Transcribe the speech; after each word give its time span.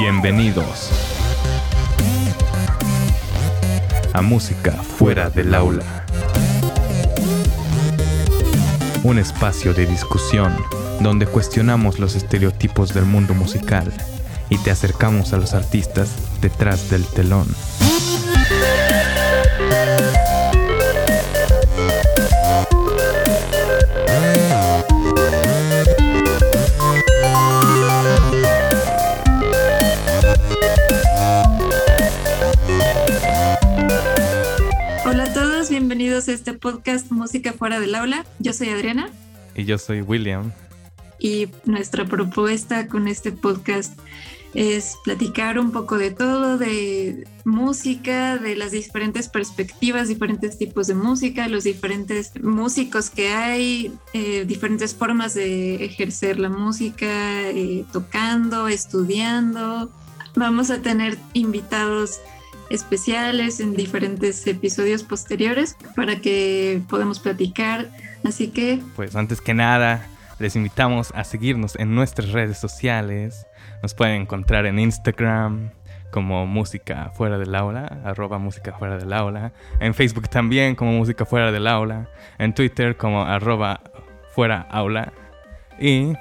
Bienvenidos 0.00 0.90
a 4.14 4.22
Música 4.22 4.72
Fuera 4.72 5.28
del 5.28 5.54
Aula. 5.54 6.06
Un 9.02 9.18
espacio 9.18 9.74
de 9.74 9.84
discusión 9.84 10.56
donde 11.00 11.26
cuestionamos 11.26 11.98
los 11.98 12.14
estereotipos 12.14 12.94
del 12.94 13.04
mundo 13.04 13.34
musical 13.34 13.92
y 14.48 14.56
te 14.56 14.70
acercamos 14.70 15.34
a 15.34 15.36
los 15.36 15.52
artistas 15.52 16.16
detrás 16.40 16.88
del 16.88 17.04
telón. 17.04 17.46
Podcast 36.60 37.10
Música 37.10 37.52
Fuera 37.52 37.80
del 37.80 37.94
Aula. 37.94 38.24
Yo 38.38 38.52
soy 38.52 38.68
Adriana 38.68 39.10
Y 39.54 39.64
yo 39.64 39.78
soy 39.78 40.02
William. 40.02 40.52
y 41.18 41.48
nuestra 41.64 42.04
propuesta 42.04 42.86
con 42.86 43.08
este 43.08 43.32
podcast 43.32 43.98
es 44.54 44.96
platicar 45.04 45.58
un 45.58 45.70
poco 45.70 45.96
de 45.96 46.10
todo, 46.10 46.58
de 46.58 47.26
música, 47.44 48.36
de 48.36 48.56
las 48.56 48.72
diferentes 48.72 49.28
perspectivas, 49.28 50.08
diferentes 50.08 50.58
tipos 50.58 50.88
de 50.88 50.94
música, 50.94 51.46
los 51.46 51.64
diferentes 51.64 52.32
músicos 52.42 53.10
que 53.10 53.28
hay, 53.28 53.92
eh, 54.12 54.44
diferentes 54.46 54.94
formas 54.94 55.34
de 55.34 55.84
ejercer 55.84 56.40
la 56.40 56.48
música, 56.48 57.48
eh, 57.50 57.84
tocando, 57.92 58.66
estudiando. 58.66 59.90
Vamos 60.34 60.70
a 60.70 60.82
tener 60.82 61.16
invitados 61.32 62.18
especiales 62.70 63.60
en 63.60 63.74
diferentes 63.74 64.46
episodios 64.46 65.02
posteriores 65.02 65.76
para 65.96 66.20
que 66.20 66.80
podamos 66.88 67.18
platicar. 67.18 67.88
Así 68.24 68.48
que 68.48 68.80
Pues 68.96 69.16
antes 69.16 69.40
que 69.40 69.52
nada, 69.52 70.06
les 70.38 70.56
invitamos 70.56 71.12
a 71.14 71.24
seguirnos 71.24 71.76
en 71.76 71.94
nuestras 71.94 72.30
redes 72.30 72.58
sociales. 72.58 73.46
Nos 73.82 73.94
pueden 73.94 74.22
encontrar 74.22 74.66
en 74.66 74.78
Instagram 74.78 75.70
como 76.10 76.46
Música 76.46 77.10
Fuera 77.14 77.38
del 77.38 77.54
Aula, 77.54 78.00
arroba 78.04 78.38
Música 78.38 78.76
del 78.98 79.12
Aula. 79.12 79.52
En 79.80 79.94
Facebook 79.94 80.28
también 80.28 80.74
como 80.74 80.92
Música 80.92 81.24
Fuera 81.24 81.52
del 81.52 81.66
Aula. 81.66 82.08
En 82.38 82.54
Twitter 82.54 82.96
como 82.96 83.22
arroba 83.22 83.80
Fuera 84.34 84.60
Aula. 84.70 85.12
Y 85.78 86.12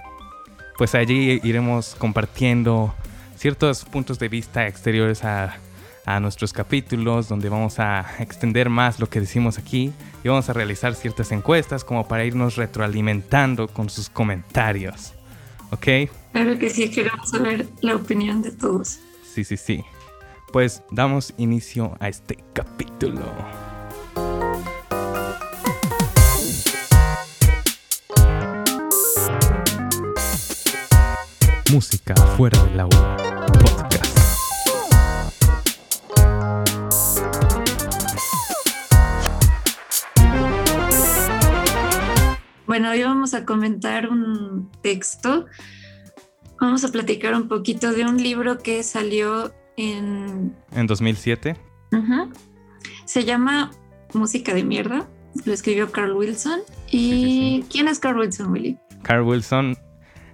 pues 0.78 0.96
allí 0.96 1.42
iremos 1.44 1.96
compartiendo 1.96 2.94
ciertos 3.36 3.86
puntos 3.86 4.20
de 4.20 4.30
vista 4.30 4.68
exteriores 4.68 5.24
a, 5.24 5.58
a 6.10 6.20
nuestros 6.20 6.54
capítulos, 6.54 7.30
donde 7.30 7.50
vamos 7.50 7.78
a 7.78 8.04
extender 8.20 8.68
más 8.68 9.00
lo 9.00 9.08
que 9.08 9.20
decimos 9.20 9.60
aquí 9.60 9.94
y 10.24 10.28
vamos 10.28 10.50
a 10.50 10.54
realizar 10.54 10.96
ciertas 10.96 11.32
encuestas 11.32 11.84
como 11.84 12.08
para 12.08 12.26
irnos 12.26 12.56
retroalimentando 12.56 13.68
con 13.68 13.92
sus 13.92 14.10
comentarios. 14.10 15.14
¿Ok? 15.70 16.10
claro 16.32 16.58
que 16.58 16.72
sí, 16.72 16.90
queremos 16.90 17.30
saber 17.30 17.68
la 17.82 17.96
opinión 17.96 18.42
de 18.42 18.50
todos. 18.50 19.00
Sí, 19.24 19.44
sí, 19.44 19.56
sí. 19.56 19.84
Pues 20.52 20.82
damos 20.90 21.36
inicio 21.38 21.96
a 22.00 22.10
este 22.10 22.40
capítulo. 22.54 23.22
Música 31.72 32.16
fuera 32.36 32.64
del 32.64 32.80
aula. 32.80 33.19
Bueno, 42.80 42.94
hoy 42.94 43.04
vamos 43.04 43.34
a 43.34 43.44
comentar 43.44 44.08
un 44.08 44.72
texto. 44.82 45.48
Vamos 46.62 46.86
a 46.86 46.88
platicar 46.94 47.34
un 47.34 47.50
poquito 47.50 47.92
de 47.92 48.06
un 48.06 48.24
libro 48.24 48.60
que 48.60 48.84
salió 48.84 49.54
en... 49.76 50.56
En 50.72 50.88
2007. 50.88 51.58
Ujú. 51.92 52.32
Se 53.04 53.26
llama 53.26 53.72
Música 54.14 54.54
de 54.54 54.64
Mierda. 54.64 55.10
Lo 55.44 55.52
escribió 55.52 55.92
Carl 55.92 56.14
Wilson. 56.14 56.62
¿Y 56.90 57.00
Sí, 57.00 57.22
sí, 57.24 57.66
quién 57.70 57.90
es 57.90 58.00
Carl 58.00 58.18
Wilson, 58.18 58.50
Willy? 58.50 58.78
Carl 59.04 59.24
Wilson, 59.24 59.78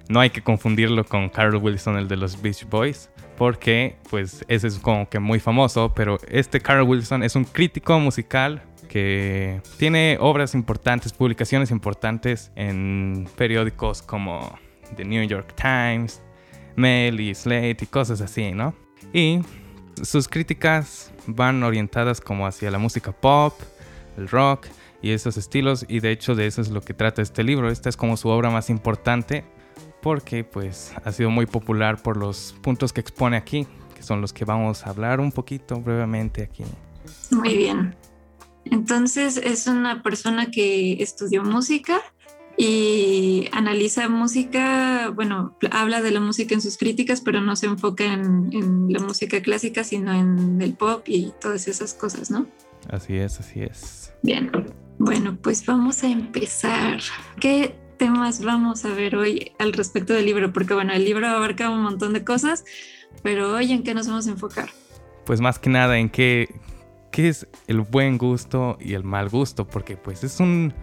no 0.08 0.20
hay 0.20 0.30
que 0.30 0.44
confundirlo 0.44 1.04
con 1.04 1.30
Carl 1.30 1.56
Wilson, 1.56 1.98
el 1.98 2.08
de 2.08 2.18
los 2.18 2.40
Beach 2.44 2.70
Boys, 2.70 3.10
porque 3.40 3.98
pues 4.12 4.46
ese 4.48 4.68
es 4.68 4.78
como 4.78 5.10
que 5.10 5.18
muy 5.18 5.40
famoso, 5.40 5.96
pero 5.96 6.20
este 6.28 6.60
Carl 6.60 6.84
Wilson 6.84 7.24
es 7.24 7.36
un 7.36 7.46
crítico 7.46 8.00
musical 8.00 8.62
que 8.96 9.62
tiene 9.78 10.16
obras 10.22 10.56
importantes, 10.56 11.12
publicaciones 11.12 11.70
importantes 11.70 12.54
en 12.56 13.28
periódicos 13.36 14.02
como 14.02 14.58
The 14.96 15.04
New 15.04 15.28
York 15.28 15.54
Times, 15.54 16.22
Mail 16.78 17.20
y 17.20 17.36
Slate 17.36 17.80
y 17.82 17.88
cosas 17.88 18.22
así, 18.22 18.54
¿no? 18.54 18.74
Y 19.12 19.42
sus 20.02 20.30
críticas 20.30 21.12
van 21.28 21.62
orientadas 21.64 22.22
como 22.22 22.48
hacia 22.48 22.72
la 22.72 22.78
música 22.78 23.12
pop, 23.12 23.60
el 24.18 24.30
rock 24.30 24.68
y 25.02 25.12
esos 25.12 25.36
estilos 25.36 25.86
y 25.90 26.00
de 26.00 26.12
hecho 26.12 26.34
de 26.34 26.48
eso 26.48 26.62
es 26.62 26.70
lo 26.70 26.80
que 26.80 26.94
trata 26.94 27.22
este 27.22 27.44
libro. 27.44 27.70
Esta 27.70 27.90
es 27.90 27.98
como 27.98 28.16
su 28.16 28.30
obra 28.30 28.50
más 28.50 28.70
importante 28.70 29.44
porque 30.02 30.46
pues 30.46 30.94
ha 31.04 31.12
sido 31.12 31.30
muy 31.30 31.48
popular 31.48 32.02
por 32.02 32.16
los 32.16 32.56
puntos 32.62 32.94
que 32.94 33.02
expone 33.02 33.36
aquí, 33.36 33.68
que 33.94 34.04
son 34.04 34.22
los 34.22 34.32
que 34.32 34.46
vamos 34.46 34.88
a 34.88 34.92
hablar 34.92 35.20
un 35.20 35.34
poquito 35.34 35.82
brevemente 35.82 36.44
aquí. 36.44 36.64
Muy 37.32 37.58
bien. 37.58 37.94
Entonces 38.66 39.38
es 39.38 39.68
una 39.68 40.04
persona 40.04 40.52
que 40.52 41.02
estudió 41.02 41.44
música 41.44 42.02
y 42.58 43.50
analiza 43.52 44.08
música, 44.08 45.10
bueno, 45.10 45.58
habla 45.72 46.02
de 46.02 46.12
la 46.12 46.20
música 46.20 46.56
en 46.56 46.62
sus 46.62 46.78
críticas, 46.78 47.22
pero 47.22 47.42
no 47.42 47.56
se 47.56 47.66
enfoca 47.66 48.06
en, 48.06 48.50
en 48.54 48.94
la 48.94 49.00
música 49.00 49.42
clásica, 49.42 49.84
sino 49.84 50.14
en 50.14 50.62
el 50.62 50.74
pop 50.74 51.04
y 51.08 51.34
todas 51.42 51.68
esas 51.68 51.94
cosas, 51.94 52.32
¿no? 52.32 52.48
Así 52.90 53.16
es, 53.16 53.40
así 53.40 53.62
es. 53.62 54.14
Bien. 54.22 54.52
Bueno, 54.98 55.38
pues 55.42 55.66
vamos 55.66 56.04
a 56.04 56.08
empezar. 56.08 57.00
¿Qué 57.40 57.76
temas 57.98 58.44
vamos 58.44 58.86
a 58.86 58.90
ver 58.90 59.16
hoy 59.16 59.52
al 59.60 59.74
respecto 59.74 60.14
del 60.14 60.26
libro? 60.26 60.54
Porque 60.54 60.74
bueno, 60.74 60.94
el 60.94 61.04
libro 61.04 61.28
abarca 61.28 61.70
un 61.70 61.82
montón 61.82 62.14
de 62.14 62.24
cosas, 62.24 62.64
pero 63.22 63.54
hoy 63.54 63.72
en 63.72 63.84
qué 63.84 63.94
nos 63.94 64.08
vamos 64.08 64.28
a 64.28 64.32
enfocar. 64.32 64.70
Pues 65.26 65.42
más 65.42 65.60
que 65.60 65.70
nada 65.70 65.98
en 65.98 66.10
qué, 66.10 66.50
qué 67.16 67.30
es 67.30 67.48
el 67.68 67.80
buen 67.80 68.18
gusto 68.18 68.78
y 68.82 68.94
el 68.94 69.06
mal 69.06 69.30
gusto, 69.30 69.66
porque 69.66 69.96
pues 69.96 70.26
es 70.26 70.42
un, 70.42 70.74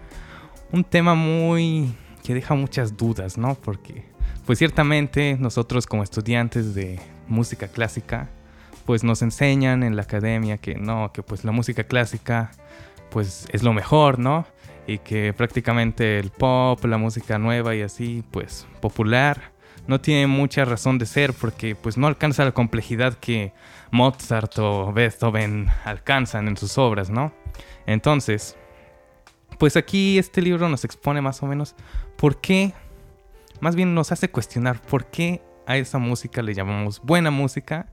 un 0.73 0.83
tema 0.83 1.15
muy 1.15 1.95
que 2.25 2.33
deja 2.33 2.55
muchas 2.55 2.97
dudas, 2.97 3.37
¿no? 3.37 3.55
Porque 3.55 4.07
pues 4.47 4.59
ciertamente 4.59 5.37
nosotros 5.39 5.87
como 5.87 6.03
estudiantes 6.03 6.75
de 6.75 6.99
música 7.29 7.69
clásica, 7.69 8.31
pues 8.87 9.05
nos 9.05 9.21
enseñan 9.21 9.83
en 9.83 9.95
la 9.95 10.03
academia 10.03 10.57
que 10.57 10.75
no, 10.75 11.13
que 11.13 11.23
pues 11.23 11.45
la 11.45 11.53
música 11.53 11.85
clásica 11.85 12.51
pues 13.11 13.47
es 13.53 13.63
lo 13.63 13.75
mejor, 13.75 14.19
¿no? 14.19 14.47
Y 14.87 15.01
que 15.01 15.35
prácticamente 15.35 16.19
el 16.19 16.31
pop, 16.31 16.83
la 16.87 16.97
música 16.97 17.37
nueva 17.37 17.75
y 17.75 17.83
así, 17.83 18.25
pues 18.31 18.67
popular, 18.81 19.52
no 19.87 20.01
tiene 20.01 20.27
mucha 20.27 20.65
razón 20.65 20.99
de 20.99 21.07
ser 21.07 21.33
porque 21.33 21.75
pues 21.75 21.97
no 21.97 22.07
alcanza 22.07 22.45
la 22.45 22.53
complejidad 22.53 23.15
que 23.15 23.53
Mozart 23.91 24.59
o 24.59 24.93
Beethoven 24.93 25.69
alcanzan 25.85 26.49
en 26.49 26.57
sus 26.57 26.79
obras, 26.79 27.11
¿no? 27.11 27.33
Entonces, 27.87 28.57
pues 29.59 29.77
aquí 29.77 30.19
este 30.19 30.43
libro 30.43 30.69
nos 30.69 30.85
expone 30.85 31.21
más 31.21 31.43
o 31.43 31.47
menos 31.47 31.75
por 32.17 32.41
qué, 32.41 32.73
más 33.61 33.77
bien 33.77 33.95
nos 33.95 34.13
hace 34.13 34.31
cuestionar 34.31 34.81
por 34.81 35.07
qué 35.07 35.43
a 35.67 35.77
esa 35.77 35.99
música 35.99 36.43
le 36.43 36.55
llamamos 36.55 37.01
buena 37.03 37.31
música 37.31 37.87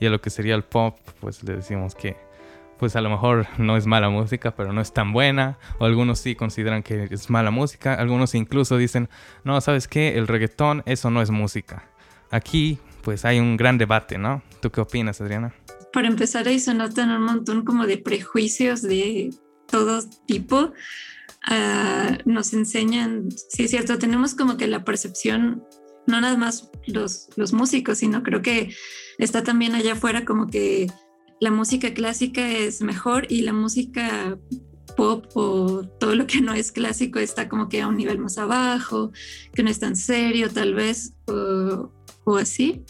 y 0.00 0.06
a 0.06 0.10
lo 0.10 0.20
que 0.20 0.30
sería 0.30 0.54
el 0.54 0.64
pop, 0.64 0.98
pues 1.20 1.42
le 1.42 1.56
decimos 1.56 1.94
que 1.94 2.16
pues 2.78 2.96
a 2.96 3.00
lo 3.00 3.10
mejor 3.10 3.46
no 3.58 3.76
es 3.76 3.86
mala 3.86 4.08
música, 4.10 4.54
pero 4.54 4.72
no 4.72 4.80
es 4.80 4.92
tan 4.92 5.12
buena, 5.12 5.58
o 5.78 5.84
algunos 5.84 6.18
sí 6.18 6.34
consideran 6.34 6.82
que 6.82 7.08
es 7.10 7.30
mala 7.30 7.50
música, 7.50 7.94
algunos 7.94 8.34
incluso 8.34 8.76
dicen, 8.76 9.08
no, 9.44 9.60
¿sabes 9.60 9.88
qué? 9.88 10.16
El 10.16 10.28
reggaetón, 10.28 10.82
eso 10.86 11.10
no 11.10 11.22
es 11.22 11.30
música. 11.30 11.90
Aquí, 12.30 12.78
pues 13.02 13.24
hay 13.24 13.38
un 13.38 13.56
gran 13.56 13.78
debate, 13.78 14.18
¿no? 14.18 14.42
¿Tú 14.60 14.70
qué 14.70 14.80
opinas, 14.80 15.20
Adriana? 15.20 15.54
Para 15.92 16.08
empezar, 16.08 16.48
ahí 16.48 16.58
se 16.58 16.74
notan 16.74 17.10
un 17.10 17.22
montón 17.22 17.64
como 17.64 17.86
de 17.86 17.98
prejuicios 17.98 18.82
de 18.82 19.30
todo 19.70 20.02
tipo. 20.26 20.72
Ah, 21.48 22.18
nos 22.24 22.52
enseñan, 22.52 23.28
sí 23.30 23.64
es 23.64 23.70
cierto, 23.70 23.98
tenemos 23.98 24.34
como 24.34 24.56
que 24.56 24.66
la 24.66 24.84
percepción, 24.84 25.64
no 26.06 26.20
nada 26.20 26.36
más 26.36 26.70
los, 26.86 27.28
los 27.36 27.52
músicos, 27.52 27.98
sino 27.98 28.22
creo 28.22 28.42
que 28.42 28.74
está 29.18 29.42
también 29.42 29.74
allá 29.74 29.92
afuera 29.92 30.24
como 30.24 30.48
que 30.48 30.88
la 31.40 31.50
música 31.50 31.92
clásica 31.92 32.50
es 32.50 32.80
mejor 32.80 33.26
y 33.30 33.42
la 33.42 33.52
música 33.52 34.38
pop 34.96 35.26
o 35.34 35.82
todo 36.00 36.14
lo 36.14 36.26
que 36.26 36.40
no 36.40 36.54
es 36.54 36.72
clásico 36.72 37.18
está 37.18 37.48
como 37.48 37.68
que 37.68 37.82
a 37.82 37.88
un 37.88 37.96
nivel 37.96 38.18
más 38.18 38.38
abajo, 38.38 39.12
que 39.54 39.62
no 39.62 39.70
es 39.70 39.78
tan 39.78 39.94
serio 39.94 40.50
tal 40.50 40.74
vez 40.74 41.12
o, 41.26 42.36
así. 42.38 42.82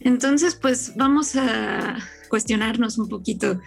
Entonces, 0.00 0.54
pues 0.54 0.92
vamos 0.96 1.34
a 1.36 1.98
cuestionarnos 2.28 2.98
un 2.98 3.08
poquito. 3.08 3.60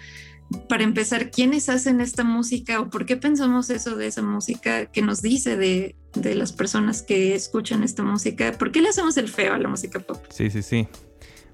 Para 0.70 0.84
empezar, 0.84 1.32
¿quiénes 1.32 1.70
hacen 1.70 2.02
esta 2.02 2.24
música 2.24 2.82
o 2.82 2.90
por 2.90 3.06
qué 3.06 3.18
pensamos 3.18 3.70
eso 3.70 3.96
de 3.96 4.08
esa 4.08 4.22
música 4.22 4.86
que 4.86 5.02
nos 5.02 5.22
dice 5.22 5.56
de, 5.58 5.96
de 6.14 6.36
las 6.36 6.52
personas 6.52 7.02
que 7.02 7.36
escuchan 7.36 7.84
esta 7.84 8.04
música? 8.04 8.52
¿Por 8.54 8.72
qué 8.72 8.82
le 8.82 8.90
hacemos 8.90 9.18
el 9.18 9.30
feo 9.30 9.54
a 9.54 9.58
la 9.58 9.70
música 9.70 10.00
pop? 10.00 10.24
Sí, 10.30 10.50
sí, 10.50 10.62
sí. 10.62 10.88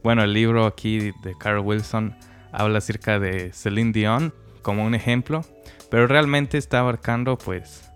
Bueno, 0.03 0.23
el 0.23 0.33
libro 0.33 0.65
aquí 0.65 0.97
de 0.99 1.35
Carl 1.39 1.59
Wilson 1.59 2.15
habla 2.51 2.79
acerca 2.79 3.19
de 3.19 3.51
Celine 3.53 3.91
Dion 3.91 4.33
como 4.61 4.85
un 4.85 4.95
ejemplo, 4.95 5.45
pero 5.89 6.07
realmente 6.07 6.57
está 6.57 6.79
abarcando 6.79 7.37
pues 7.37 7.89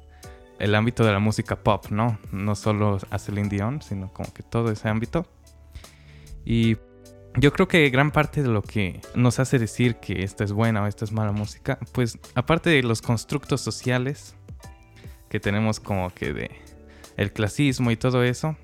el 0.59 0.75
ámbito 0.75 1.03
de 1.03 1.11
la 1.11 1.19
música 1.19 1.55
pop, 1.55 1.87
¿no? 1.89 2.19
No 2.31 2.55
solo 2.55 2.99
a 3.09 3.19
Celine 3.19 3.49
Dion, 3.49 3.81
sino 3.81 4.13
como 4.13 4.31
que 4.33 4.43
todo 4.43 4.71
ese 4.71 4.87
ámbito. 4.87 5.25
Y 6.45 6.77
yo 7.35 7.53
creo 7.53 7.67
que 7.67 7.89
gran 7.89 8.11
parte 8.11 8.43
de 8.43 8.49
lo 8.49 8.61
que 8.61 9.01
nos 9.15 9.39
hace 9.39 9.57
decir 9.57 9.95
que 9.95 10.23
esta 10.23 10.43
es 10.43 10.51
buena 10.51 10.83
o 10.83 10.87
esta 10.87 11.05
es 11.05 11.11
mala 11.11 11.31
música, 11.31 11.79
pues 11.93 12.19
aparte 12.35 12.69
de 12.69 12.83
los 12.83 13.01
constructos 13.01 13.61
sociales 13.61 14.35
que 15.29 15.39
tenemos 15.39 15.79
como 15.79 16.09
que 16.13 16.33
de 16.33 16.51
el 17.17 17.31
clasismo 17.31 17.91
y 17.91 17.95
todo 17.95 18.23
eso, 18.23 18.57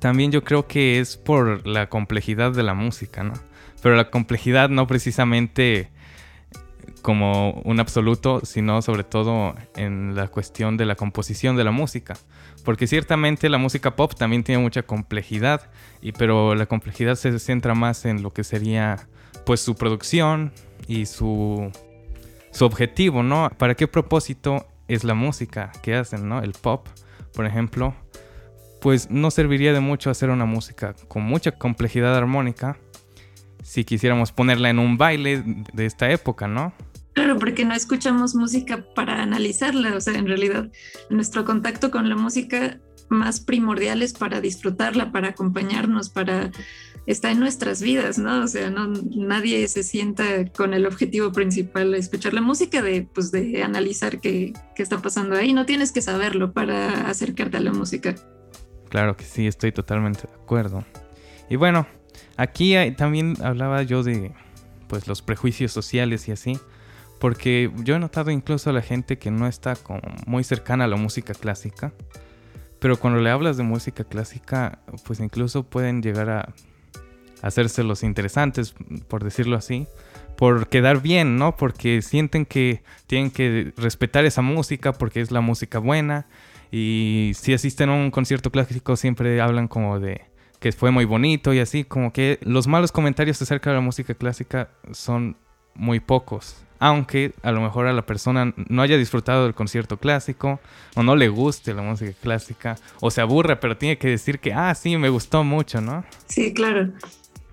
también 0.00 0.32
yo 0.32 0.42
creo 0.42 0.66
que 0.66 0.98
es 0.98 1.16
por 1.16 1.66
la 1.66 1.88
complejidad 1.88 2.52
de 2.52 2.62
la 2.62 2.74
música, 2.74 3.22
¿no? 3.22 3.34
Pero 3.82 3.96
la 3.96 4.10
complejidad 4.10 4.68
no 4.70 4.86
precisamente 4.86 5.90
como 7.02 7.60
un 7.64 7.80
absoluto, 7.80 8.40
sino 8.44 8.80
sobre 8.80 9.04
todo 9.04 9.54
en 9.76 10.14
la 10.14 10.28
cuestión 10.28 10.76
de 10.76 10.86
la 10.86 10.94
composición 10.94 11.56
de 11.56 11.64
la 11.64 11.72
música. 11.72 12.14
Porque 12.64 12.86
ciertamente 12.86 13.48
la 13.48 13.58
música 13.58 13.96
pop 13.96 14.14
también 14.14 14.44
tiene 14.44 14.62
mucha 14.62 14.82
complejidad, 14.84 15.70
y, 16.00 16.12
pero 16.12 16.54
la 16.54 16.66
complejidad 16.66 17.16
se 17.16 17.38
centra 17.38 17.74
más 17.74 18.04
en 18.04 18.22
lo 18.22 18.32
que 18.32 18.44
sería 18.44 19.08
pues 19.44 19.60
su 19.60 19.74
producción 19.74 20.52
y 20.86 21.06
su, 21.06 21.70
su 22.52 22.64
objetivo, 22.64 23.22
¿no? 23.22 23.50
¿Para 23.58 23.74
qué 23.74 23.88
propósito 23.88 24.66
es 24.86 25.04
la 25.04 25.14
música 25.14 25.72
que 25.82 25.96
hacen, 25.96 26.28
¿no? 26.28 26.40
El 26.40 26.52
pop, 26.52 26.86
por 27.34 27.46
ejemplo, 27.46 27.94
pues 28.80 29.10
no 29.10 29.30
serviría 29.30 29.72
de 29.72 29.80
mucho 29.80 30.10
hacer 30.10 30.30
una 30.30 30.44
música 30.44 30.94
con 31.08 31.22
mucha 31.22 31.52
complejidad 31.52 32.16
armónica 32.16 32.76
si 33.62 33.84
quisiéramos 33.84 34.32
ponerla 34.32 34.70
en 34.70 34.78
un 34.78 34.98
baile 34.98 35.42
de 35.72 35.86
esta 35.86 36.10
época, 36.10 36.48
¿no? 36.48 36.72
Claro, 37.14 37.38
porque 37.38 37.64
no 37.64 37.74
escuchamos 37.74 38.34
música 38.34 38.84
para 38.94 39.22
analizarla, 39.22 39.96
o 39.96 40.00
sea, 40.00 40.14
en 40.14 40.26
realidad 40.26 40.70
nuestro 41.10 41.44
contacto 41.44 41.90
con 41.90 42.08
la 42.08 42.16
música 42.16 42.80
más 43.10 43.40
primordial 43.40 44.02
es 44.02 44.14
para 44.14 44.40
disfrutarla, 44.40 45.12
para 45.12 45.28
acompañarnos, 45.28 46.08
para 46.08 46.50
estar 47.06 47.32
en 47.32 47.40
nuestras 47.40 47.82
vidas, 47.82 48.18
¿no? 48.18 48.42
O 48.42 48.46
sea, 48.46 48.70
no, 48.70 48.88
nadie 49.14 49.68
se 49.68 49.82
sienta 49.82 50.24
con 50.56 50.72
el 50.72 50.86
objetivo 50.86 51.32
principal 51.32 51.92
de 51.92 51.98
escuchar 51.98 52.32
la 52.32 52.40
música, 52.40 52.80
de, 52.80 53.06
pues, 53.12 53.30
de 53.30 53.62
analizar 53.62 54.20
qué, 54.20 54.52
qué 54.74 54.82
está 54.82 55.02
pasando 55.02 55.36
ahí. 55.36 55.52
No 55.52 55.66
tienes 55.66 55.92
que 55.92 56.00
saberlo 56.00 56.52
para 56.52 57.08
acercarte 57.08 57.58
a 57.58 57.60
la 57.60 57.72
música. 57.72 58.14
Claro 58.88 59.16
que 59.16 59.24
sí, 59.24 59.46
estoy 59.46 59.72
totalmente 59.72 60.22
de 60.26 60.34
acuerdo. 60.34 60.84
Y 61.50 61.56
bueno, 61.56 61.86
aquí 62.36 62.74
también 62.96 63.36
hablaba 63.42 63.82
yo 63.82 64.02
de 64.02 64.32
pues 64.88 65.06
los 65.08 65.22
prejuicios 65.22 65.72
sociales 65.72 66.28
y 66.28 66.32
así. 66.32 66.58
Porque 67.18 67.70
yo 67.84 67.94
he 67.94 67.98
notado 67.98 68.30
incluso 68.32 68.70
a 68.70 68.72
la 68.72 68.82
gente 68.82 69.16
que 69.16 69.30
no 69.30 69.46
está 69.46 69.76
como 69.76 70.00
muy 70.26 70.42
cercana 70.42 70.84
a 70.84 70.88
la 70.88 70.96
música 70.96 71.34
clásica. 71.34 71.92
Pero 72.80 72.98
cuando 72.98 73.20
le 73.20 73.30
hablas 73.30 73.56
de 73.56 73.62
música 73.62 74.02
clásica, 74.02 74.80
pues 75.04 75.20
incluso 75.20 75.62
pueden 75.62 76.02
llegar 76.02 76.30
a 76.30 76.52
hacerse 77.40 77.84
los 77.84 78.02
interesantes, 78.02 78.74
por 79.06 79.22
decirlo 79.22 79.56
así, 79.56 79.86
por 80.36 80.68
quedar 80.68 81.00
bien, 81.00 81.36
¿no? 81.36 81.56
Porque 81.56 82.02
sienten 82.02 82.44
que 82.44 82.82
tienen 83.06 83.30
que 83.30 83.72
respetar 83.76 84.24
esa 84.24 84.42
música 84.42 84.92
porque 84.92 85.20
es 85.20 85.30
la 85.30 85.40
música 85.40 85.78
buena. 85.78 86.26
Y 86.72 87.32
si 87.36 87.54
asisten 87.54 87.90
a 87.90 87.94
un 87.94 88.10
concierto 88.10 88.50
clásico 88.50 88.96
siempre 88.96 89.40
hablan 89.40 89.68
como 89.68 90.00
de 90.00 90.22
que 90.62 90.72
fue 90.72 90.90
muy 90.90 91.04
bonito 91.04 91.52
y 91.52 91.58
así, 91.58 91.84
como 91.84 92.12
que 92.12 92.38
los 92.40 92.68
malos 92.68 92.92
comentarios 92.92 93.42
acerca 93.42 93.70
de 93.70 93.76
la 93.76 93.82
música 93.82 94.14
clásica 94.14 94.70
son 94.92 95.36
muy 95.74 96.00
pocos 96.00 96.64
aunque 96.82 97.32
a 97.44 97.52
lo 97.52 97.60
mejor 97.60 97.86
a 97.86 97.92
la 97.92 98.04
persona 98.04 98.52
no 98.56 98.82
haya 98.82 98.98
disfrutado 98.98 99.44
del 99.44 99.54
concierto 99.54 99.98
clásico 99.98 100.58
o 100.96 101.04
no 101.04 101.14
le 101.14 101.28
guste 101.28 101.74
la 101.74 101.82
música 101.82 102.12
clásica 102.20 102.76
o 103.00 103.08
se 103.08 103.20
aburre, 103.20 103.54
pero 103.54 103.76
tiene 103.76 103.98
que 103.98 104.08
decir 104.08 104.40
que, 104.40 104.52
ah, 104.52 104.74
sí, 104.74 104.96
me 104.96 105.08
gustó 105.08 105.44
mucho, 105.44 105.80
¿no? 105.80 106.04
Sí, 106.26 106.52
claro. 106.52 106.90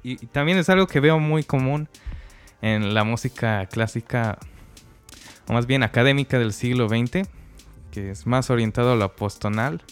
Y, 0.01 0.15
también 0.15 0.57
es 0.57 0.67
algo 0.69 0.87
que 0.87 0.99
veo 0.99 1.19
muy 1.19 1.43
común 1.43 1.87
en 2.63 2.95
la 2.95 3.03
música 3.03 3.67
clásica, 3.67 4.39
o 5.47 5.53
más 5.53 5.67
bien 5.67 5.83
académica 5.83 6.39
del 6.39 6.51
siglo 6.51 6.89
XX, 6.89 7.29
que 7.91 8.09
es 8.09 8.25
más 8.25 8.49
orientado 8.49 8.93
a 8.93 8.95
lo 8.95 9.05
apostonal, 9.05 9.83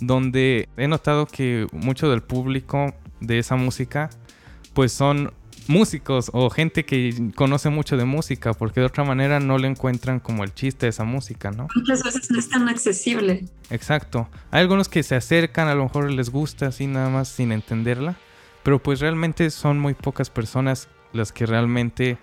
donde 0.00 0.68
he 0.76 0.88
notado 0.88 1.26
que 1.26 1.66
mucho 1.72 2.10
del 2.10 2.22
público 2.22 2.94
de 3.20 3.38
esa 3.38 3.56
música 3.56 4.10
pues 4.74 4.92
son 4.92 5.32
músicos 5.70 6.30
o 6.32 6.50
gente 6.50 6.84
que 6.84 7.32
conoce 7.34 7.70
mucho 7.70 7.96
de 7.96 8.04
música, 8.04 8.52
porque 8.52 8.80
de 8.80 8.86
otra 8.86 9.04
manera 9.04 9.40
no 9.40 9.56
le 9.56 9.68
encuentran 9.68 10.20
como 10.20 10.42
el 10.44 10.52
chiste 10.52 10.86
de 10.86 10.90
esa 10.90 11.04
música, 11.04 11.50
¿no? 11.50 11.68
Muchas 11.74 12.02
veces 12.02 12.30
no 12.30 12.38
es 12.38 12.48
tan 12.48 12.68
accesible. 12.68 13.44
Exacto. 13.70 14.28
Hay 14.50 14.62
algunos 14.62 14.88
que 14.88 15.02
se 15.02 15.14
acercan, 15.14 15.68
a 15.68 15.74
lo 15.74 15.84
mejor 15.84 16.10
les 16.10 16.30
gusta 16.30 16.66
así 16.66 16.86
nada 16.86 17.08
más 17.08 17.28
sin 17.28 17.52
entenderla, 17.52 18.16
pero 18.62 18.82
pues 18.82 19.00
realmente 19.00 19.48
son 19.50 19.78
muy 19.78 19.94
pocas 19.94 20.28
personas 20.28 20.88
las 21.12 21.32
que 21.32 21.46
realmente 21.46 22.18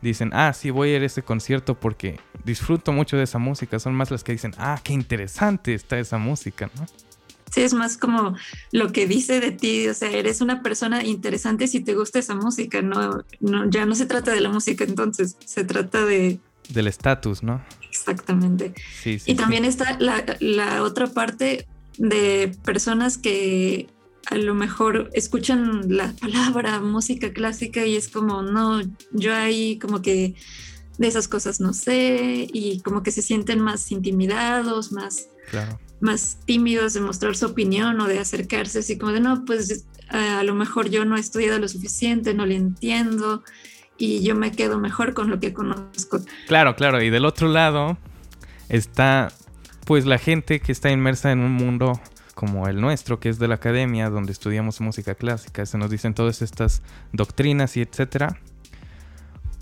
dicen, 0.00 0.30
ah, 0.32 0.52
sí, 0.52 0.70
voy 0.70 0.90
a 0.90 0.96
ir 0.96 1.02
a 1.02 1.06
ese 1.06 1.22
concierto 1.22 1.78
porque 1.78 2.20
disfruto 2.44 2.92
mucho 2.92 3.16
de 3.16 3.24
esa 3.24 3.38
música. 3.38 3.78
Son 3.78 3.94
más 3.94 4.10
las 4.10 4.22
que 4.22 4.32
dicen, 4.32 4.54
ah, 4.58 4.78
qué 4.82 4.92
interesante 4.92 5.74
está 5.74 5.98
esa 5.98 6.18
música, 6.18 6.70
¿no? 6.78 6.86
Sí, 7.52 7.62
es 7.62 7.74
más 7.74 7.96
como 7.96 8.36
lo 8.72 8.92
que 8.92 9.06
dice 9.06 9.40
de 9.40 9.52
ti, 9.52 9.88
o 9.88 9.94
sea, 9.94 10.10
eres 10.10 10.40
una 10.40 10.62
persona 10.62 11.04
interesante 11.04 11.68
si 11.68 11.80
te 11.80 11.94
gusta 11.94 12.18
esa 12.18 12.34
música, 12.34 12.82
no, 12.82 13.24
no 13.40 13.70
ya 13.70 13.86
no 13.86 13.94
se 13.94 14.06
trata 14.06 14.32
de 14.32 14.40
la 14.40 14.48
música 14.48 14.84
entonces, 14.84 15.36
se 15.44 15.64
trata 15.64 16.04
de... 16.04 16.40
Del 16.70 16.88
estatus, 16.88 17.42
¿no? 17.42 17.64
Exactamente. 17.88 18.74
Sí, 19.02 19.18
sí, 19.18 19.32
y 19.32 19.34
también 19.34 19.64
está 19.64 19.98
la, 20.00 20.24
la 20.40 20.82
otra 20.82 21.06
parte 21.06 21.68
de 21.98 22.56
personas 22.64 23.18
que 23.18 23.86
a 24.26 24.36
lo 24.36 24.54
mejor 24.54 25.10
escuchan 25.12 25.96
la 25.96 26.12
palabra 26.20 26.80
música 26.80 27.32
clásica 27.32 27.84
y 27.84 27.96
es 27.96 28.08
como, 28.08 28.42
no, 28.42 28.80
yo 29.12 29.34
ahí 29.34 29.78
como 29.78 30.02
que 30.02 30.34
de 30.98 31.06
esas 31.06 31.28
cosas 31.28 31.60
no 31.60 31.72
sé 31.72 32.48
y 32.52 32.80
como 32.80 33.02
que 33.02 33.10
se 33.10 33.22
sienten 33.22 33.60
más 33.60 33.92
intimidados, 33.92 34.90
más 34.90 35.28
claro 35.50 35.78
más 36.04 36.38
tímidos 36.44 36.92
de 36.92 37.00
mostrar 37.00 37.34
su 37.34 37.46
opinión 37.46 38.00
o 38.00 38.06
de 38.06 38.18
acercarse 38.18 38.80
así 38.80 38.98
como 38.98 39.12
de, 39.12 39.20
no, 39.20 39.44
pues 39.44 39.86
a 40.10 40.44
lo 40.44 40.54
mejor 40.54 40.90
yo 40.90 41.04
no 41.04 41.16
he 41.16 41.20
estudiado 41.20 41.58
lo 41.58 41.66
suficiente, 41.66 42.34
no 42.34 42.46
le 42.46 42.56
entiendo 42.56 43.42
y 43.96 44.22
yo 44.22 44.34
me 44.34 44.52
quedo 44.52 44.78
mejor 44.78 45.14
con 45.14 45.30
lo 45.30 45.40
que 45.40 45.52
conozco. 45.52 46.20
Claro, 46.46 46.76
claro, 46.76 47.02
y 47.02 47.10
del 47.10 47.24
otro 47.24 47.48
lado 47.48 47.96
está 48.68 49.32
pues 49.86 50.06
la 50.06 50.18
gente 50.18 50.60
que 50.60 50.72
está 50.72 50.90
inmersa 50.90 51.32
en 51.32 51.40
un 51.40 51.52
mundo 51.52 52.00
como 52.34 52.68
el 52.68 52.80
nuestro, 52.80 53.20
que 53.20 53.28
es 53.28 53.38
de 53.38 53.48
la 53.48 53.54
academia, 53.54 54.10
donde 54.10 54.32
estudiamos 54.32 54.80
música 54.80 55.14
clásica, 55.14 55.64
se 55.66 55.78
nos 55.78 55.90
dicen 55.90 56.14
todas 56.14 56.42
estas 56.42 56.82
doctrinas 57.12 57.76
y 57.76 57.82
etcétera. 57.82 58.40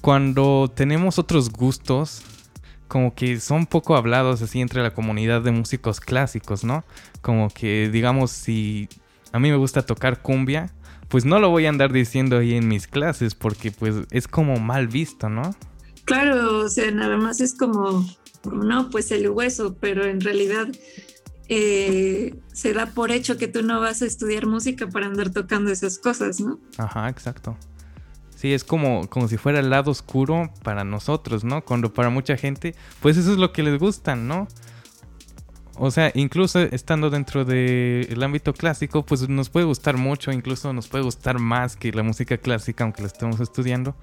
Cuando 0.00 0.72
tenemos 0.74 1.18
otros 1.18 1.50
gustos, 1.50 2.22
como 2.92 3.14
que 3.14 3.40
son 3.40 3.64
poco 3.64 3.96
hablados 3.96 4.42
así 4.42 4.60
entre 4.60 4.82
la 4.82 4.92
comunidad 4.92 5.40
de 5.40 5.50
músicos 5.50 5.98
clásicos, 5.98 6.62
¿no? 6.62 6.84
Como 7.22 7.48
que 7.48 7.88
digamos 7.90 8.32
si 8.32 8.86
a 9.32 9.38
mí 9.38 9.50
me 9.50 9.56
gusta 9.56 9.80
tocar 9.80 10.20
cumbia, 10.20 10.70
pues 11.08 11.24
no 11.24 11.38
lo 11.38 11.48
voy 11.48 11.64
a 11.64 11.70
andar 11.70 11.90
diciendo 11.90 12.36
ahí 12.36 12.52
en 12.52 12.68
mis 12.68 12.86
clases 12.86 13.34
porque 13.34 13.70
pues 13.70 13.94
es 14.10 14.28
como 14.28 14.56
mal 14.56 14.88
visto, 14.88 15.30
¿no? 15.30 15.56
Claro, 16.04 16.58
o 16.58 16.68
sea, 16.68 16.90
nada 16.90 17.16
más 17.16 17.40
es 17.40 17.54
como, 17.54 18.06
no, 18.52 18.90
pues 18.90 19.10
el 19.10 19.26
hueso, 19.30 19.74
pero 19.80 20.04
en 20.04 20.20
realidad 20.20 20.68
eh, 21.48 22.34
se 22.52 22.74
da 22.74 22.90
por 22.90 23.10
hecho 23.10 23.38
que 23.38 23.48
tú 23.48 23.62
no 23.62 23.80
vas 23.80 24.02
a 24.02 24.04
estudiar 24.04 24.46
música 24.46 24.86
para 24.86 25.06
andar 25.06 25.30
tocando 25.30 25.72
esas 25.72 25.96
cosas, 25.96 26.40
¿no? 26.40 26.60
Ajá, 26.76 27.08
exacto. 27.08 27.56
Sí, 28.42 28.52
es 28.52 28.64
como, 28.64 29.08
como 29.08 29.28
si 29.28 29.36
fuera 29.36 29.60
el 29.60 29.70
lado 29.70 29.92
oscuro 29.92 30.50
para 30.64 30.82
nosotros, 30.82 31.44
¿no? 31.44 31.64
Cuando 31.64 31.94
para 31.94 32.10
mucha 32.10 32.36
gente, 32.36 32.74
pues 32.98 33.16
eso 33.16 33.30
es 33.30 33.38
lo 33.38 33.52
que 33.52 33.62
les 33.62 33.78
gusta, 33.78 34.16
¿no? 34.16 34.48
O 35.76 35.92
sea, 35.92 36.10
incluso 36.16 36.58
estando 36.58 37.08
dentro 37.08 37.44
del 37.44 38.20
ámbito 38.20 38.52
clásico, 38.52 39.06
pues 39.06 39.28
nos 39.28 39.48
puede 39.48 39.66
gustar 39.66 39.96
mucho, 39.96 40.32
incluso 40.32 40.72
nos 40.72 40.88
puede 40.88 41.04
gustar 41.04 41.38
más 41.38 41.76
que 41.76 41.92
la 41.92 42.02
música 42.02 42.36
clásica, 42.36 42.82
aunque 42.82 43.02
la 43.02 43.06
estemos 43.06 43.38
estudiando. 43.38 43.94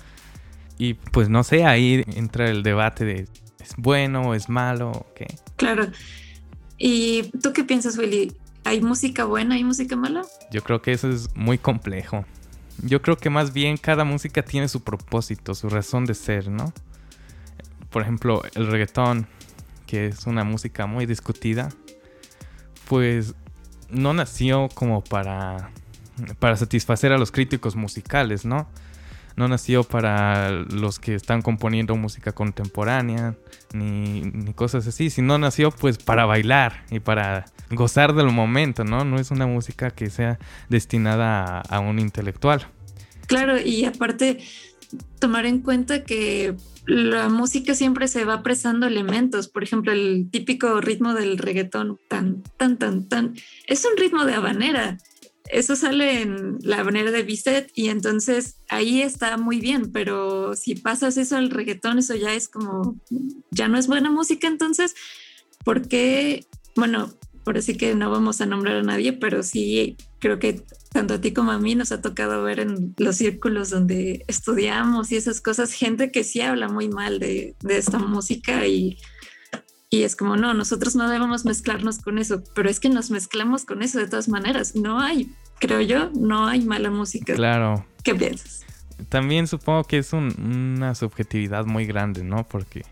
Y 0.77 0.93
pues 0.93 1.27
no 1.27 1.43
sé, 1.43 1.65
ahí 1.65 2.05
entra 2.15 2.49
el 2.49 2.63
debate 2.63 3.03
de 3.03 3.27
es 3.59 3.75
bueno 3.75 4.21
o 4.21 4.35
es 4.35 4.47
malo 4.47 4.91
o 4.91 5.13
qué. 5.15 5.27
Claro. 5.57 5.87
¿Y 6.77 7.23
tú 7.43 7.51
qué 7.51 7.65
piensas, 7.65 7.97
Willy? 7.97 8.31
¿Hay 8.63 8.79
música 8.79 9.25
buena 9.25 9.57
y 9.57 9.65
música 9.65 9.97
mala? 9.97 10.21
Yo 10.49 10.63
creo 10.63 10.81
que 10.81 10.93
eso 10.93 11.09
es 11.09 11.35
muy 11.35 11.57
complejo. 11.57 12.23
Yo 12.83 13.01
creo 13.01 13.17
que 13.17 13.29
más 13.29 13.53
bien 13.53 13.77
cada 13.77 14.03
música 14.03 14.43
tiene 14.43 14.67
su 14.67 14.83
propósito, 14.83 15.55
su 15.55 15.69
razón 15.69 16.05
de 16.05 16.13
ser, 16.13 16.49
¿no? 16.49 16.73
Por 17.89 18.01
ejemplo, 18.01 18.43
el 18.55 18.67
reggaetón, 18.67 19.27
que 19.87 20.07
es 20.07 20.27
una 20.27 20.43
música 20.43 20.85
muy 20.85 21.05
discutida, 21.05 21.69
pues 22.87 23.35
no 23.89 24.13
nació 24.13 24.69
como 24.73 25.03
para, 25.03 25.71
para 26.39 26.55
satisfacer 26.55 27.11
a 27.11 27.17
los 27.17 27.31
críticos 27.31 27.75
musicales, 27.75 28.45
¿no? 28.45 28.67
No 29.39 29.47
nació 29.47 29.85
para 29.85 30.51
los 30.51 30.99
que 30.99 31.15
están 31.15 31.41
componiendo 31.41 31.95
música 31.95 32.33
contemporánea, 32.33 33.37
ni, 33.73 34.19
ni 34.19 34.53
cosas 34.53 34.85
así, 34.85 35.09
sino 35.09 35.37
nació 35.37 35.71
pues 35.71 35.97
para 35.97 36.25
bailar 36.25 36.83
y 36.91 36.99
para 36.99 37.45
gozar 37.71 38.13
del 38.13 38.31
momento, 38.31 38.83
¿no? 38.83 39.05
No 39.05 39.17
es 39.17 39.31
una 39.31 39.47
música 39.47 39.91
que 39.91 40.09
sea 40.09 40.39
destinada 40.67 41.61
a, 41.61 41.79
un 41.79 41.99
intelectual. 41.99 42.67
Claro, 43.27 43.57
y 43.57 43.85
aparte 43.85 44.39
tomar 45.19 45.45
en 45.45 45.61
cuenta 45.61 46.03
que 46.03 46.55
la 46.85 47.29
música 47.29 47.75
siempre 47.75 48.09
se 48.09 48.25
va 48.25 48.43
prestando 48.43 48.87
elementos. 48.87 49.47
Por 49.47 49.63
ejemplo, 49.63 49.93
el 49.93 50.27
típico 50.29 50.81
ritmo 50.81 51.13
del 51.13 51.37
reggaetón, 51.37 51.97
tan, 52.09 52.43
tan, 52.57 52.77
tan, 52.77 53.07
tan, 53.07 53.35
es 53.67 53.85
un 53.85 53.95
ritmo 53.95 54.25
de 54.25 54.33
habanera. 54.33 54.97
Eso 55.49 55.75
sale 55.75 56.21
en 56.21 56.59
la 56.61 56.79
habanera 56.79 57.11
de 57.11 57.23
Bizet 57.23 57.71
y 57.73 57.89
entonces 57.89 58.57
ahí 58.69 59.01
está 59.01 59.35
muy 59.37 59.59
bien, 59.59 59.91
pero 59.91 60.55
si 60.55 60.75
pasas 60.75 61.17
eso 61.17 61.37
al 61.37 61.49
reggaetón, 61.49 61.97
eso 61.97 62.15
ya 62.15 62.33
es 62.33 62.47
como, 62.47 62.95
ya 63.49 63.67
no 63.67 63.77
es 63.77 63.87
buena 63.87 64.11
música. 64.11 64.47
Entonces, 64.47 64.95
¿por 65.65 65.87
qué? 65.87 66.45
Bueno, 66.75 67.11
por 67.43 67.57
así 67.57 67.75
que 67.75 67.95
no 67.95 68.11
vamos 68.11 68.41
a 68.41 68.45
nombrar 68.45 68.77
a 68.77 68.83
nadie, 68.83 69.13
pero 69.13 69.41
sí 69.41 69.97
creo 70.19 70.37
que 70.37 70.63
tanto 70.91 71.15
a 71.15 71.21
ti 71.21 71.33
como 71.33 71.51
a 71.51 71.59
mí 71.59 71.73
nos 71.73 71.91
ha 71.91 72.01
tocado 72.01 72.43
ver 72.43 72.59
en 72.59 72.93
los 72.97 73.17
círculos 73.17 73.71
donde 73.71 74.23
estudiamos 74.27 75.11
y 75.11 75.17
esas 75.17 75.41
cosas, 75.41 75.73
gente 75.73 76.11
que 76.11 76.23
sí 76.23 76.41
habla 76.41 76.67
muy 76.67 76.89
mal 76.89 77.19
de, 77.19 77.55
esta 77.67 77.97
música 77.97 78.67
y, 78.67 78.99
y 79.89 80.03
es 80.03 80.15
como, 80.15 80.35
no, 80.35 80.53
nosotros 80.53 80.95
no 80.95 81.09
debemos 81.09 81.45
mezclarnos 81.45 81.99
con 81.99 82.19
eso, 82.19 82.43
pero 82.53 82.69
es 82.69 82.79
que 82.79 82.89
nos 82.89 83.09
mezclamos 83.09 83.65
con 83.65 83.81
eso 83.81 83.97
de 83.97 84.07
todas 84.07 84.29
maneras. 84.29 84.75
No 84.75 84.99
hay, 84.99 85.33
creo 85.59 85.81
yo, 85.81 86.11
no 86.11 86.47
hay 86.47 86.61
mala 86.61 86.91
música. 86.91 87.33
Claro. 87.33 87.85
¿Qué 88.03 88.13
piensas? 88.13 88.65
También 89.09 89.47
supongo 89.47 89.85
que 89.85 89.97
es 89.97 90.13
una 90.13 90.93
subjetividad 90.93 91.65
muy 91.65 91.85
grande, 91.85 92.23
¿no? 92.23 92.47
Porque 92.47 92.83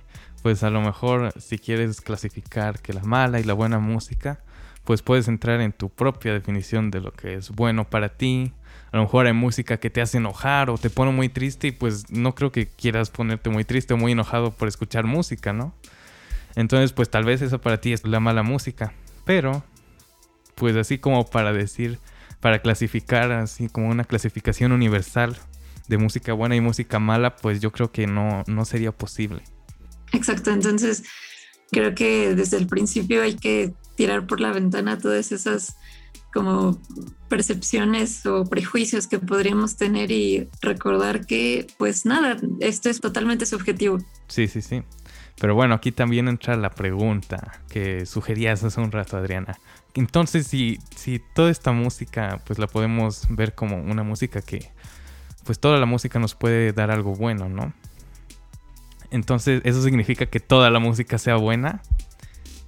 pues 0.42 0.64
a 0.64 0.70
lo 0.70 0.82
mejor 0.82 1.34
si 1.40 1.60
quieres 1.60 2.02
clasificar 2.02 2.80
que 2.80 2.94
la 2.94 3.04
mala 3.04 3.40
y 3.40 3.44
la 3.44 3.54
buena 3.54 3.80
música, 3.80 4.40
pues 4.84 5.02
puedes 5.02 5.28
entrar 5.28 5.62
en 5.62 5.74
tu 5.74 5.90
propia 5.90 6.34
definición 6.34 6.90
de 6.90 7.02
lo 7.02 7.12
que 7.12 7.36
es 7.36 7.52
bueno 7.52 7.84
para 7.88 8.10
ti. 8.10 8.54
A 8.92 8.98
lo 8.98 9.04
mejor 9.04 9.28
hay 9.28 9.34
música 9.34 9.78
que 9.78 9.90
te 9.90 10.02
hace 10.02 10.18
enojar 10.18 10.70
o 10.70 10.78
te 10.78 10.90
pone 10.90 11.12
muy 11.12 11.30
triste 11.30 11.68
y 11.68 11.72
pues 11.74 12.10
no 12.10 12.34
creo 12.34 12.52
que 12.52 12.68
quieras 12.68 13.10
ponerte 13.10 13.50
muy 13.50 13.66
triste 13.66 13.94
o 13.94 13.98
muy 13.98 14.14
enojado 14.14 14.52
por 14.52 14.68
escuchar 14.68 15.06
música, 15.06 15.54
¿no? 15.54 15.76
Entonces 16.58 16.92
pues 16.92 17.10
tal 17.10 17.24
vez 17.24 17.44
eso 17.44 17.62
para 17.62 17.80
ti 17.80 17.94
es 17.94 18.04
la 18.04 18.20
mala 18.20 18.42
música. 18.42 18.92
Pero 19.26 19.64
pues 20.56 20.76
así 20.76 20.98
como 20.98 21.24
para 21.28 21.54
decir, 21.54 22.00
para 22.42 22.64
clasificar 22.64 23.32
así 23.32 23.70
como 23.70 23.90
una 23.90 24.04
clasificación 24.04 24.72
universal 24.72 25.38
de 25.88 26.00
música 26.00 26.34
buena 26.34 26.56
y 26.56 26.62
música 26.62 26.98
mala, 26.98 27.36
pues 27.36 27.62
yo 27.62 27.72
creo 27.72 27.92
que 27.92 28.08
no, 28.08 28.44
no 28.48 28.66
sería 28.66 28.92
posible. 28.92 29.44
Exacto, 30.14 30.50
entonces 30.50 31.04
creo 31.72 31.94
que 31.94 32.34
desde 32.34 32.58
el 32.58 32.66
principio 32.66 33.22
hay 33.22 33.36
que 33.36 33.76
tirar 33.96 34.26
por 34.26 34.42
la 34.42 34.52
ventana 34.52 34.98
todas 34.98 35.32
esas 35.32 35.78
como 36.34 36.82
percepciones 37.30 38.26
o 38.26 38.46
prejuicios 38.46 39.06
que 39.08 39.20
podríamos 39.20 39.76
tener 39.76 40.12
y 40.12 40.48
recordar 40.62 41.28
que 41.28 41.68
pues 41.78 42.06
nada, 42.06 42.36
esto 42.62 42.90
es 42.90 43.00
totalmente 43.00 43.46
subjetivo. 43.46 44.00
Sí, 44.28 44.48
sí, 44.48 44.64
sí. 44.64 44.82
Pero 45.40 45.54
bueno, 45.56 45.76
aquí 45.76 45.92
también 45.92 46.28
entra 46.28 46.56
la 46.58 46.72
pregunta 46.72 47.62
que 47.70 48.06
sugerías 48.06 48.64
hace 48.64 48.80
un 48.82 48.92
rato, 48.92 49.18
Adriana. 49.18 49.58
Entonces, 49.94 50.48
si, 50.48 50.80
si 50.96 51.22
toda 51.36 51.52
esta 51.52 51.72
música, 51.72 52.42
pues 52.46 52.60
la 52.60 52.68
podemos 52.68 53.28
ver 53.30 53.54
como 53.54 53.78
una 53.78 54.04
música 54.04 54.42
que, 54.42 54.72
pues 55.44 55.60
toda 55.60 55.78
la 55.78 55.86
música 55.86 56.20
nos 56.20 56.36
puede 56.36 56.74
dar 56.74 56.92
algo 56.92 57.14
bueno, 57.14 57.50
¿no? 57.50 57.74
Entonces, 59.12 59.62
¿eso 59.64 59.82
significa 59.82 60.26
que 60.26 60.40
toda 60.40 60.70
la 60.70 60.80
música 60.80 61.18
sea 61.18 61.36
buena? 61.36 61.82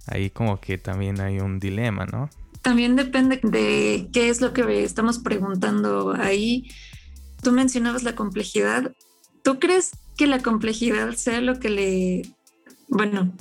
ahí 0.10 0.30
como 0.30 0.60
que 0.60 0.78
también 0.78 1.20
hay 1.22 1.40
un 1.40 1.60
dilema, 1.60 2.06
¿no? 2.06 2.30
También 2.62 2.96
depende 2.96 3.40
de 3.42 4.10
qué 4.12 4.30
es 4.30 4.42
lo 4.42 4.54
que 4.54 4.84
estamos 4.84 5.20
preguntando 5.20 6.14
ahí. 6.14 6.70
Tú 7.42 7.52
mencionabas 7.52 8.04
la 8.04 8.16
complejidad. 8.16 8.92
¿Tú 9.44 9.60
crees 9.60 9.92
que 10.18 10.28
la 10.28 10.40
complejidad 10.40 11.14
sea 11.14 11.40
lo 11.42 11.60
que 11.60 11.70
le, 11.70 12.22
bueno, 12.90 13.32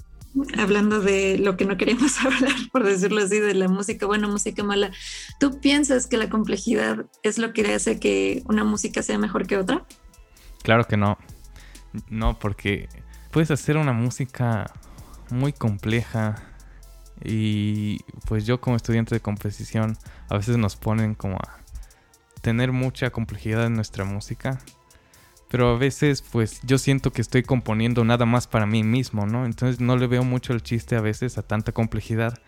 hablando 0.58 1.00
de 1.00 1.38
lo 1.38 1.56
que 1.56 1.64
no 1.64 1.76
queríamos 1.76 2.18
hablar, 2.24 2.54
por 2.72 2.84
decirlo 2.84 3.22
así, 3.22 3.38
de 3.40 3.54
la 3.54 3.68
música 3.68 4.06
buena, 4.06 4.28
música 4.28 4.62
mala, 4.62 4.90
¿tú 5.40 5.60
piensas 5.60 6.06
que 6.06 6.16
la 6.16 6.28
complejidad 6.28 7.06
es 7.22 7.38
lo 7.38 7.52
que 7.52 7.74
hace 7.74 7.98
que 7.98 8.42
una 8.46 8.64
música 8.64 9.02
sea 9.02 9.18
mejor 9.18 9.46
que 9.46 9.56
otra? 9.56 9.84
Claro 10.62 10.84
que 10.84 10.96
no. 10.96 11.18
No, 12.10 12.38
porque 12.38 12.88
puedes 13.30 13.50
hacer 13.50 13.76
una 13.76 13.92
música 13.92 14.72
muy 15.30 15.52
compleja 15.52 16.36
y 17.24 17.98
pues 18.26 18.46
yo 18.46 18.60
como 18.60 18.76
estudiante 18.76 19.14
de 19.14 19.20
composición 19.20 19.96
a 20.28 20.36
veces 20.36 20.56
nos 20.56 20.76
ponen 20.76 21.14
como 21.14 21.36
a 21.36 21.58
tener 22.40 22.72
mucha 22.72 23.10
complejidad 23.10 23.66
en 23.66 23.74
nuestra 23.74 24.04
música. 24.04 24.60
Pero 25.48 25.70
a 25.70 25.78
veces 25.78 26.22
pues 26.22 26.60
yo 26.62 26.78
siento 26.78 27.12
que 27.12 27.22
estoy 27.22 27.42
componiendo 27.42 28.04
nada 28.04 28.26
más 28.26 28.46
para 28.46 28.66
mí 28.66 28.82
mismo, 28.82 29.26
¿no? 29.26 29.46
Entonces 29.46 29.80
no 29.80 29.96
le 29.96 30.06
veo 30.06 30.24
mucho 30.24 30.52
el 30.52 30.62
chiste 30.62 30.96
a 30.96 31.00
veces 31.00 31.38
a 31.38 31.42
tanta 31.42 31.72
complejidad. 31.72 32.38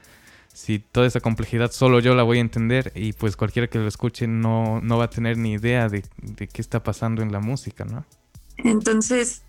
Si 0.52 0.78
toda 0.78 1.06
esa 1.06 1.20
complejidad 1.20 1.70
solo 1.72 2.00
yo 2.00 2.14
la 2.14 2.22
voy 2.22 2.38
a 2.38 2.40
entender 2.42 2.92
y 2.94 3.12
pues 3.12 3.36
cualquiera 3.36 3.68
que 3.68 3.78
lo 3.78 3.86
escuche 3.88 4.26
no, 4.26 4.80
no 4.82 4.98
va 4.98 5.04
a 5.04 5.10
tener 5.10 5.38
ni 5.38 5.52
idea 5.52 5.88
de, 5.88 6.04
de 6.18 6.48
qué 6.48 6.60
está 6.60 6.82
pasando 6.82 7.22
en 7.22 7.32
la 7.32 7.40
música, 7.40 7.84
¿no? 7.84 8.04
Entonces, 8.58 9.42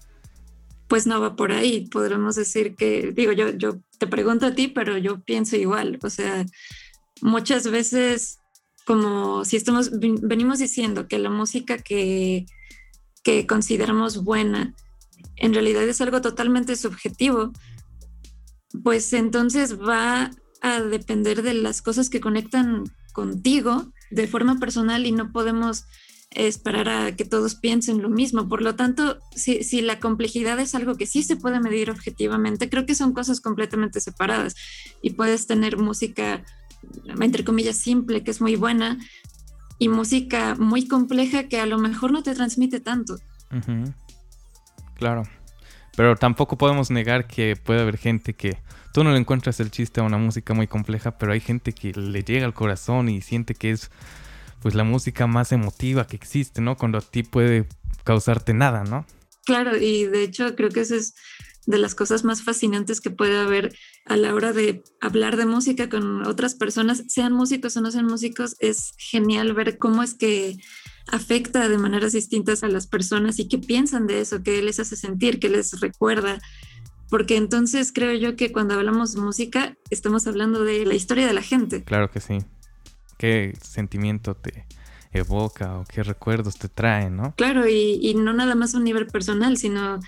pues 0.91 1.07
no 1.07 1.21
va 1.21 1.37
por 1.37 1.53
ahí. 1.53 1.87
Podremos 1.87 2.35
decir 2.35 2.75
que, 2.75 3.13
digo, 3.13 3.31
yo, 3.31 3.51
yo 3.51 3.79
te 3.97 4.07
pregunto 4.07 4.47
a 4.47 4.55
ti, 4.55 4.67
pero 4.67 4.97
yo 4.97 5.21
pienso 5.21 5.55
igual. 5.55 5.97
O 6.03 6.09
sea, 6.09 6.45
muchas 7.21 7.69
veces, 7.71 8.39
como 8.85 9.45
si 9.45 9.55
estamos, 9.55 9.91
venimos 9.99 10.59
diciendo 10.59 11.07
que 11.07 11.17
la 11.17 11.29
música 11.29 11.77
que, 11.77 12.45
que 13.23 13.45
consideramos 13.47 14.23
buena, 14.23 14.73
en 15.35 15.53
realidad 15.53 15.83
es 15.83 16.01
algo 16.01 16.21
totalmente 16.21 16.75
subjetivo, 16.75 17.51
pues 18.83 19.11
entonces 19.13 19.79
va 19.79 20.31
a 20.61 20.81
depender 20.81 21.41
de 21.41 21.53
las 21.53 21.81
cosas 21.81 22.09
que 22.09 22.21
conectan 22.21 22.83
contigo 23.13 23.91
de 24.11 24.27
forma 24.27 24.59
personal 24.59 25.05
y 25.05 25.11
no 25.11 25.31
podemos 25.31 25.85
esperar 26.31 26.87
a 26.87 27.15
que 27.15 27.25
todos 27.25 27.55
piensen 27.55 28.01
lo 28.01 28.09
mismo. 28.09 28.47
Por 28.47 28.61
lo 28.61 28.75
tanto, 28.75 29.19
si, 29.35 29.63
si, 29.63 29.81
la 29.81 29.99
complejidad 29.99 30.59
es 30.59 30.75
algo 30.75 30.95
que 30.95 31.05
sí 31.05 31.23
se 31.23 31.35
puede 31.35 31.59
medir 31.59 31.89
objetivamente, 31.89 32.69
creo 32.69 32.85
que 32.85 32.95
son 32.95 33.13
cosas 33.13 33.41
completamente 33.41 33.99
separadas 33.99 34.55
y 35.01 35.11
puedes 35.11 35.47
tener 35.47 35.77
música, 35.77 36.45
entre 37.19 37.43
comillas, 37.43 37.77
simple, 37.77 38.23
que 38.23 38.31
es 38.31 38.39
muy 38.39 38.55
buena, 38.55 38.97
y 39.81 39.89
música 39.89 40.53
muy 40.59 40.87
compleja 40.87 41.49
que 41.49 41.59
a 41.59 41.65
lo 41.65 41.79
mejor 41.79 42.11
no 42.11 42.21
te 42.21 42.35
transmite 42.35 42.79
tanto. 42.79 43.15
Claro, 44.93 45.23
pero 45.97 46.15
tampoco 46.15 46.55
podemos 46.55 46.91
negar 46.91 47.25
que 47.25 47.55
puede 47.55 47.81
haber 47.81 47.97
gente 47.97 48.35
que 48.35 48.59
tú 48.93 49.03
no 49.03 49.11
le 49.11 49.17
encuentras 49.17 49.59
el 49.59 49.71
chiste 49.71 49.99
a 49.99 50.03
una 50.03 50.19
música 50.19 50.53
muy 50.53 50.67
compleja, 50.67 51.17
pero 51.17 51.33
hay 51.33 51.39
gente 51.39 51.71
que 51.71 51.93
le 51.93 52.21
llega 52.21 52.45
al 52.45 52.53
corazón 52.53 53.09
y 53.09 53.21
siente 53.21 53.55
que 53.55 53.71
es 53.71 53.89
pues 54.61 54.75
la 54.75 54.83
música 54.83 55.25
más 55.25 55.51
emotiva 55.51 56.05
que 56.05 56.15
existe, 56.15 56.61
¿no? 56.61 56.77
Cuando 56.77 56.99
a 56.99 57.01
ti 57.01 57.23
puede 57.23 57.67
causarte 58.03 58.53
nada, 58.53 58.83
¿no? 58.83 59.07
Claro, 59.45 59.75
y 59.75 60.03
de 60.05 60.21
hecho 60.21 60.55
creo 60.55 60.69
que 60.69 60.81
eso 60.81 60.93
es 60.93 61.15
de 61.65 61.77
las 61.77 61.95
cosas 61.95 62.23
más 62.23 62.43
fascinantes 62.43 63.01
que 63.01 63.11
puede 63.11 63.39
haber 63.39 63.75
a 64.05 64.17
la 64.17 64.33
hora 64.33 64.53
de 64.53 64.83
hablar 64.99 65.37
de 65.37 65.45
música 65.45 65.89
con 65.89 66.25
otras 66.25 66.55
personas, 66.55 67.03
sean 67.07 67.33
músicos 67.33 67.77
o 67.77 67.81
no 67.81 67.91
sean 67.91 68.05
músicos, 68.05 68.55
es 68.59 68.93
genial 68.97 69.53
ver 69.53 69.77
cómo 69.77 70.03
es 70.03 70.13
que 70.13 70.57
afecta 71.07 71.69
de 71.69 71.77
maneras 71.77 72.13
distintas 72.13 72.63
a 72.63 72.67
las 72.67 72.87
personas 72.87 73.39
y 73.39 73.47
qué 73.47 73.57
piensan 73.57 74.07
de 74.07 74.21
eso, 74.21 74.43
qué 74.43 74.61
les 74.61 74.79
hace 74.79 74.95
sentir, 74.95 75.39
qué 75.39 75.49
les 75.49 75.79
recuerda. 75.79 76.39
Porque 77.09 77.35
entonces 77.35 77.91
creo 77.93 78.13
yo 78.13 78.35
que 78.35 78.51
cuando 78.51 78.75
hablamos 78.75 79.13
de 79.13 79.21
música 79.21 79.77
estamos 79.89 80.27
hablando 80.27 80.63
de 80.63 80.85
la 80.85 80.93
historia 80.93 81.27
de 81.27 81.33
la 81.33 81.41
gente. 81.41 81.83
Claro 81.83 82.09
que 82.09 82.21
sí 82.21 82.39
qué 83.21 83.53
sentimiento 83.61 84.33
te 84.33 84.65
evoca 85.11 85.77
o 85.77 85.83
qué 85.83 86.01
recuerdos 86.01 86.57
te 86.57 86.69
trae, 86.69 87.11
¿no? 87.11 87.35
Claro, 87.35 87.67
y, 87.67 88.15
no 88.15 88.33
nada 88.33 88.55
más 88.55 88.73
a 88.73 88.79
un 88.79 88.83
nivel 88.83 89.05
personal, 89.05 89.57
sino 89.57 89.99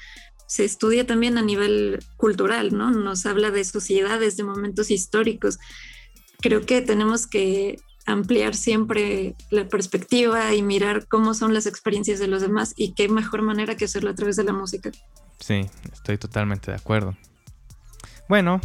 se 0.47 0.65
estudia 0.65 1.05
también 1.05 1.37
a 1.37 1.41
nivel 1.41 1.99
cultural, 2.17 2.75
¿no? 2.75 2.91
Nos 2.91 3.25
habla 3.25 3.51
de 3.51 3.63
sociedades, 3.63 4.37
de 4.37 4.43
momentos 4.43 4.91
históricos. 4.91 5.59
Creo 6.41 6.65
que 6.65 6.81
tenemos 6.81 7.27
que 7.27 7.77
ampliar 8.05 8.53
siempre 8.55 9.35
la 9.49 9.67
perspectiva 9.67 10.53
y 10.53 10.61
mirar 10.61 11.07
cómo 11.07 11.33
son 11.33 11.53
las 11.53 11.65
experiencias 11.65 12.19
de 12.19 12.27
los 12.27 12.41
demás 12.41 12.73
y 12.75 12.93
qué 12.93 13.07
mejor 13.07 13.41
manera 13.41 13.75
que 13.75 13.85
hacerlo 13.85 14.09
a 14.09 14.15
través 14.15 14.35
de 14.35 14.43
la 14.43 14.53
música. 14.53 14.91
Sí, 15.39 15.65
estoy 15.91 16.17
totalmente 16.17 16.71
de 16.71 16.77
acuerdo. 16.77 17.15
Bueno, 18.27 18.59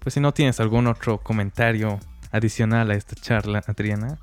pues 0.00 0.14
si 0.14 0.20
no 0.20 0.32
tienes 0.32 0.60
algún 0.60 0.86
otro 0.86 1.18
comentario 1.18 2.00
adicional 2.30 2.90
a 2.90 2.94
esta 2.94 3.14
charla, 3.14 3.62
Adriana, 3.66 4.18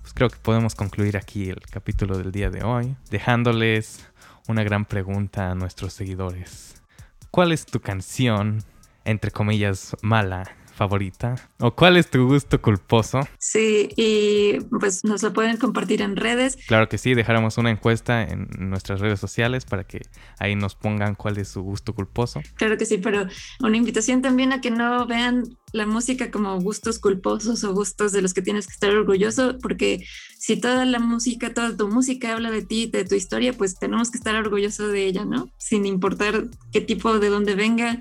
pues 0.00 0.14
creo 0.14 0.30
que 0.30 0.36
podemos 0.36 0.74
concluir 0.74 1.16
aquí 1.16 1.50
el 1.50 1.60
capítulo 1.70 2.16
del 2.16 2.32
día 2.32 2.50
de 2.50 2.62
hoy, 2.62 2.96
dejándoles 3.10 4.06
una 4.48 4.62
gran 4.62 4.84
pregunta 4.84 5.50
a 5.50 5.54
nuestros 5.54 5.92
seguidores. 5.92 6.82
¿Cuál 7.30 7.52
es 7.52 7.66
tu 7.66 7.80
canción, 7.80 8.62
entre 9.04 9.30
comillas, 9.30 9.96
mala 10.02 10.56
favorita? 10.76 11.34
¿O 11.58 11.74
cuál 11.74 11.96
es 11.96 12.08
tu 12.10 12.26
gusto 12.26 12.60
culposo? 12.60 13.20
Sí, 13.38 13.88
y 13.96 14.58
pues 14.78 15.04
nos 15.04 15.22
lo 15.22 15.32
pueden 15.32 15.56
compartir 15.56 16.02
en 16.02 16.16
redes. 16.16 16.56
Claro 16.68 16.88
que 16.88 16.98
sí, 16.98 17.14
dejaremos 17.14 17.58
una 17.58 17.70
encuesta 17.70 18.22
en 18.22 18.48
nuestras 18.58 19.00
redes 19.00 19.18
sociales 19.18 19.64
para 19.64 19.84
que 19.84 20.02
ahí 20.38 20.54
nos 20.54 20.74
pongan 20.74 21.14
cuál 21.14 21.38
es 21.38 21.48
su 21.48 21.62
gusto 21.62 21.94
culposo. 21.94 22.40
Claro 22.54 22.76
que 22.76 22.86
sí, 22.86 22.98
pero 22.98 23.26
una 23.60 23.76
invitación 23.76 24.22
también 24.22 24.52
a 24.52 24.60
que 24.60 24.70
no 24.70 25.06
vean 25.06 25.44
la 25.76 25.86
música 25.86 26.30
como 26.30 26.58
gustos 26.60 26.98
culposos 26.98 27.62
o 27.64 27.74
gustos 27.74 28.12
de 28.12 28.22
los 28.22 28.34
que 28.34 28.42
tienes 28.42 28.66
que 28.66 28.72
estar 28.72 28.90
orgulloso, 28.90 29.58
porque 29.60 30.04
si 30.38 30.56
toda 30.56 30.84
la 30.84 30.98
música, 30.98 31.52
toda 31.54 31.76
tu 31.76 31.88
música 31.88 32.32
habla 32.32 32.50
de 32.50 32.62
ti, 32.62 32.86
de 32.86 33.04
tu 33.04 33.14
historia, 33.14 33.52
pues 33.52 33.78
tenemos 33.78 34.10
que 34.10 34.18
estar 34.18 34.34
orgullosos 34.34 34.90
de 34.92 35.06
ella, 35.06 35.24
¿no? 35.24 35.50
Sin 35.58 35.86
importar 35.86 36.46
qué 36.72 36.80
tipo, 36.80 37.18
de 37.18 37.28
dónde 37.28 37.54
venga 37.54 38.00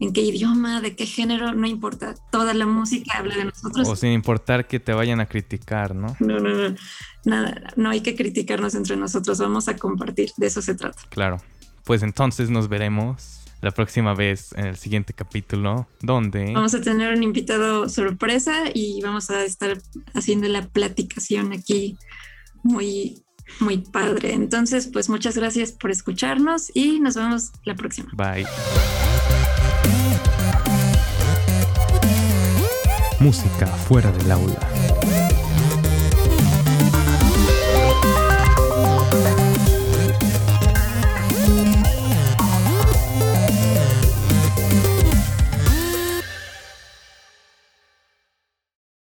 en 0.00 0.12
qué 0.12 0.20
idioma, 0.20 0.80
de 0.80 0.96
qué 0.96 1.06
género, 1.06 1.54
no 1.54 1.66
importa. 1.66 2.14
Toda 2.30 2.52
la 2.52 2.66
música 2.66 3.18
habla 3.18 3.36
de 3.36 3.46
nosotros. 3.46 3.88
O 3.88 3.96
sin 3.96 4.10
importar 4.10 4.66
que 4.66 4.80
te 4.80 4.92
vayan 4.92 5.20
a 5.20 5.26
criticar, 5.26 5.94
¿no? 5.94 6.16
No, 6.20 6.40
no, 6.40 6.50
no. 6.50 6.76
Nada, 7.24 7.72
no 7.76 7.90
hay 7.90 8.00
que 8.00 8.14
criticarnos 8.14 8.74
entre 8.74 8.96
nosotros, 8.96 9.38
vamos 9.38 9.68
a 9.68 9.76
compartir, 9.76 10.30
de 10.36 10.46
eso 10.46 10.60
se 10.60 10.74
trata. 10.74 11.00
Claro. 11.08 11.38
Pues 11.84 12.02
entonces 12.02 12.50
nos 12.50 12.68
veremos 12.68 13.43
la 13.64 13.70
próxima 13.70 14.12
vez 14.14 14.52
en 14.56 14.66
el 14.66 14.76
siguiente 14.76 15.14
capítulo, 15.14 15.88
donde 16.02 16.52
vamos 16.52 16.74
a 16.74 16.82
tener 16.82 17.14
un 17.16 17.22
invitado 17.22 17.88
sorpresa 17.88 18.64
y 18.74 19.00
vamos 19.00 19.30
a 19.30 19.42
estar 19.42 19.78
haciendo 20.12 20.46
la 20.48 20.68
platicación 20.68 21.54
aquí 21.54 21.96
muy 22.62 23.22
muy 23.60 23.78
padre. 23.78 24.34
Entonces, 24.34 24.88
pues 24.92 25.08
muchas 25.08 25.36
gracias 25.36 25.72
por 25.72 25.90
escucharnos 25.90 26.70
y 26.74 27.00
nos 27.00 27.14
vemos 27.14 27.52
la 27.64 27.74
próxima. 27.74 28.10
Bye. 28.12 28.46
Música 33.18 33.66
fuera 33.66 34.12
del 34.12 34.30
aula. 34.30 34.73